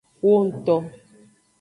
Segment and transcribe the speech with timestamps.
[0.25, 0.75] Wongto.